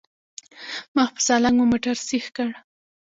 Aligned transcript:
مخ 0.95 1.09
په 1.15 1.21
سالنګ 1.27 1.55
مو 1.57 1.63
موټر 1.71 1.95
سيخ 2.09 2.25
کړ. 2.35 2.49